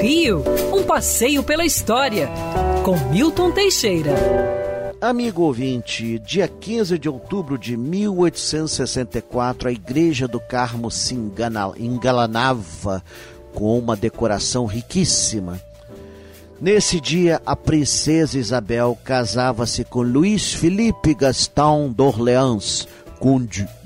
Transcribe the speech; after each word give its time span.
Rio, 0.00 0.42
um 0.72 0.82
passeio 0.82 1.42
pela 1.42 1.64
história, 1.64 2.28
com 2.84 2.96
Milton 3.10 3.50
Teixeira. 3.50 4.14
Amigo 5.00 5.42
ouvinte, 5.42 6.18
dia 6.20 6.48
15 6.48 6.98
de 6.98 7.08
outubro 7.08 7.58
de 7.58 7.76
1864, 7.76 9.68
a 9.68 9.72
Igreja 9.72 10.26
do 10.26 10.40
Carmo 10.40 10.90
se 10.90 11.14
engalanava 11.14 13.02
com 13.54 13.78
uma 13.78 13.94
decoração 13.96 14.64
riquíssima. 14.66 15.60
Nesse 16.60 17.00
dia, 17.00 17.40
a 17.44 17.54
princesa 17.54 18.38
Isabel 18.38 18.96
casava-se 19.04 19.84
com 19.84 20.00
Luís 20.02 20.54
Felipe 20.54 21.14
Gaston 21.14 21.90
d'Orléans, 21.90 22.88
conde 23.18 23.64
de. 23.64 23.85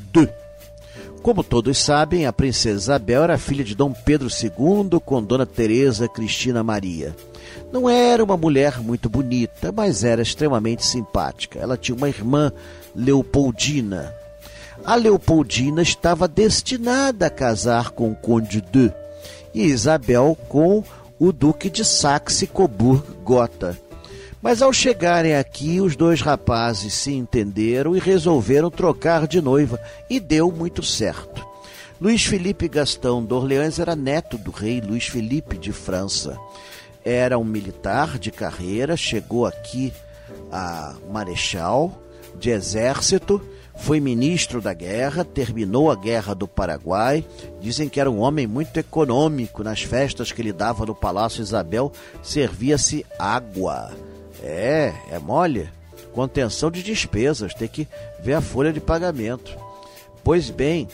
Como 1.22 1.44
todos 1.44 1.76
sabem, 1.76 2.24
a 2.24 2.32
princesa 2.32 2.78
Isabel 2.94 3.22
era 3.24 3.36
filha 3.36 3.62
de 3.62 3.74
Dom 3.74 3.92
Pedro 3.92 4.28
II 4.28 4.98
com 5.04 5.22
Dona 5.22 5.44
Teresa 5.44 6.08
Cristina 6.08 6.62
Maria. 6.62 7.14
Não 7.70 7.90
era 7.90 8.24
uma 8.24 8.38
mulher 8.38 8.80
muito 8.80 9.08
bonita, 9.08 9.70
mas 9.70 10.02
era 10.02 10.22
extremamente 10.22 10.84
simpática. 10.84 11.58
Ela 11.58 11.76
tinha 11.76 11.94
uma 11.94 12.08
irmã, 12.08 12.50
Leopoldina. 12.96 14.14
A 14.82 14.94
Leopoldina 14.94 15.82
estava 15.82 16.26
destinada 16.26 17.26
a 17.26 17.30
casar 17.30 17.90
com 17.90 18.10
o 18.10 18.16
Conde 18.16 18.62
de 18.62 18.92
e 19.52 19.64
Isabel 19.64 20.36
com 20.48 20.82
o 21.18 21.32
Duque 21.32 21.68
de 21.68 21.84
Saxe-Coburg-Gotha. 21.84 23.76
Mas 24.42 24.62
ao 24.62 24.72
chegarem 24.72 25.36
aqui, 25.36 25.80
os 25.80 25.96
dois 25.96 26.20
rapazes 26.20 26.94
se 26.94 27.12
entenderam 27.12 27.94
e 27.94 27.98
resolveram 27.98 28.70
trocar 28.70 29.26
de 29.26 29.40
noiva, 29.40 29.78
e 30.08 30.18
deu 30.18 30.50
muito 30.50 30.82
certo. 30.82 31.46
Luiz 32.00 32.24
Felipe 32.24 32.66
Gastão 32.66 33.22
d'Orleans 33.22 33.78
era 33.78 33.94
neto 33.94 34.38
do 34.38 34.50
rei 34.50 34.80
Luiz 34.80 35.06
Felipe 35.06 35.58
de 35.58 35.72
França. 35.72 36.38
Era 37.04 37.38
um 37.38 37.44
militar 37.44 38.18
de 38.18 38.30
carreira, 38.30 38.96
chegou 38.96 39.44
aqui 39.44 39.92
a 40.50 40.94
marechal 41.10 42.00
de 42.38 42.50
exército 42.50 43.42
foi 43.80 43.98
ministro 43.98 44.60
da 44.60 44.74
guerra, 44.74 45.24
terminou 45.24 45.90
a 45.90 45.96
guerra 45.96 46.34
do 46.34 46.46
Paraguai. 46.46 47.24
Dizem 47.60 47.88
que 47.88 47.98
era 47.98 48.10
um 48.10 48.20
homem 48.20 48.46
muito 48.46 48.76
econômico. 48.76 49.64
Nas 49.64 49.82
festas 49.82 50.30
que 50.30 50.42
ele 50.42 50.52
dava 50.52 50.84
no 50.84 50.94
Palácio 50.94 51.40
Isabel, 51.40 51.90
servia-se 52.22 53.06
água. 53.18 53.90
É, 54.42 54.92
é 55.10 55.18
mole. 55.18 55.68
Contenção 56.12 56.70
de 56.70 56.82
despesas, 56.82 57.54
tem 57.54 57.68
que 57.68 57.86
ver 58.22 58.34
a 58.34 58.40
folha 58.40 58.72
de 58.72 58.80
pagamento. 58.80 59.56
Pois 60.24 60.50
bem, 60.50 60.88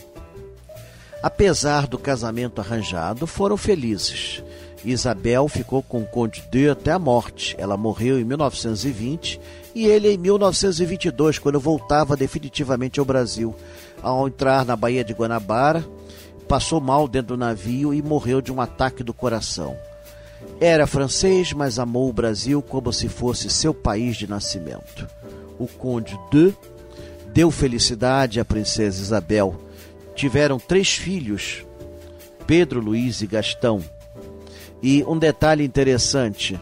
apesar 1.23 1.87
do 1.87 1.99
casamento 1.99 2.61
arranjado, 2.61 3.27
foram 3.27 3.57
felizes. 3.57 4.43
Isabel 4.85 5.49
ficou 5.49 5.83
com 5.83 6.03
o 6.03 6.07
Conde 6.07 6.45
de 6.51 6.69
até 6.69 6.93
a 6.93 6.99
morte. 6.99 7.57
Ela 7.59 7.77
morreu 7.77 8.21
em 8.21 8.25
1920 8.25 9.41
e 9.75 9.87
ele 9.87 10.13
em 10.13 10.19
1922, 10.19 11.39
quando 11.39 11.59
voltava 11.59 12.17
definitivamente 12.17 13.01
ao 13.01 13.07
Brasil. 13.07 13.55
Ao 14.03 14.29
entrar 14.29 14.65
na 14.65 14.77
Baía 14.77 15.03
de 15.03 15.13
Guanabara, 15.13 15.85
passou 16.47 16.81
mal 16.81 17.09
dentro 17.09 17.37
do 17.37 17.41
navio 17.41 17.93
e 17.93 18.01
morreu 18.01 18.41
de 18.41 18.53
um 18.53 18.61
ataque 18.61 19.03
do 19.03 19.13
coração. 19.13 19.77
Era 20.61 20.87
francês, 20.87 21.53
mas 21.53 21.79
amou 21.79 22.09
o 22.09 22.13
Brasil 22.13 22.63
como 22.63 22.93
se 22.93 23.09
fosse 23.09 23.51
seu 23.51 23.75
país 23.75 24.17
de 24.17 24.27
nascimento. 24.27 25.07
O 25.59 25.67
Conde 25.67 26.19
de 26.31 26.55
deu 27.33 27.51
felicidade 27.51 28.41
à 28.41 28.45
princesa 28.45 29.01
Isabel. 29.01 29.55
Tiveram 30.15 30.59
três 30.59 30.95
filhos, 30.95 31.65
Pedro, 32.47 32.81
Luiz 32.81 33.21
e 33.21 33.27
Gastão. 33.27 33.83
E 34.83 35.05
um 35.05 35.19
detalhe 35.19 35.63
interessante: 35.63 36.59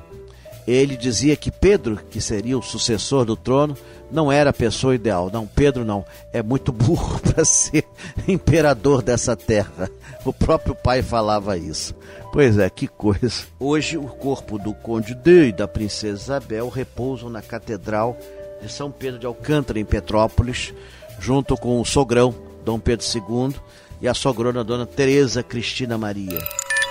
ele 0.66 0.96
dizia 0.96 1.36
que 1.36 1.50
Pedro, 1.50 2.00
que 2.10 2.20
seria 2.20 2.58
o 2.58 2.62
sucessor 2.62 3.24
do 3.24 3.36
trono, 3.36 3.76
não 4.10 4.30
era 4.30 4.50
a 4.50 4.54
pessoa 4.54 4.94
ideal. 4.94 5.30
Não, 5.32 5.46
Pedro 5.46 5.84
não. 5.84 6.04
É 6.32 6.42
muito 6.42 6.72
burro 6.72 7.20
para 7.22 7.44
ser 7.44 7.84
imperador 8.26 9.02
dessa 9.02 9.36
terra. 9.36 9.90
O 10.24 10.32
próprio 10.32 10.74
pai 10.74 11.02
falava 11.02 11.56
isso. 11.56 11.94
Pois 12.32 12.58
é, 12.58 12.68
que 12.68 12.88
coisa. 12.88 13.44
Hoje, 13.60 13.96
o 13.96 14.06
corpo 14.06 14.58
do 14.58 14.74
Conde 14.74 15.14
de 15.14 15.48
e 15.48 15.52
da 15.52 15.68
Princesa 15.68 16.22
Isabel 16.22 16.68
repousam 16.68 17.30
na 17.30 17.40
Catedral 17.40 18.16
de 18.60 18.70
São 18.70 18.90
Pedro 18.90 19.20
de 19.20 19.26
Alcântara, 19.26 19.78
em 19.78 19.84
Petrópolis, 19.84 20.74
junto 21.20 21.56
com 21.56 21.80
o 21.80 21.84
sogrão, 21.84 22.34
Dom 22.64 22.78
Pedro 22.78 23.06
II, 23.06 23.54
e 24.00 24.08
a 24.08 24.14
sogrona, 24.14 24.64
Dona 24.64 24.86
Teresa 24.86 25.42
Cristina 25.42 25.96
Maria. 25.96 26.40